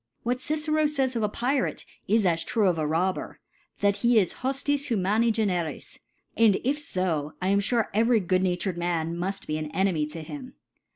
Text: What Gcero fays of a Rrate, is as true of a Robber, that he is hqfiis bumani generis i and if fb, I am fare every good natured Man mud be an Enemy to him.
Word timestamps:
What 0.23 0.39
Gcero 0.41 0.87
fays 0.89 1.15
of 1.15 1.21
a 1.21 1.29
Rrate, 1.29 1.85
is 2.07 2.25
as 2.25 2.43
true 2.43 2.67
of 2.67 2.79
a 2.79 2.87
Robber, 2.87 3.39
that 3.81 3.97
he 3.97 4.17
is 4.17 4.33
hqfiis 4.33 4.89
bumani 4.89 5.31
generis 5.31 5.99
i 6.35 6.41
and 6.43 6.55
if 6.63 6.79
fb, 6.79 7.33
I 7.39 7.49
am 7.49 7.61
fare 7.61 7.91
every 7.93 8.19
good 8.19 8.41
natured 8.41 8.79
Man 8.79 9.15
mud 9.15 9.45
be 9.45 9.59
an 9.59 9.69
Enemy 9.75 10.07
to 10.07 10.23
him. 10.23 10.55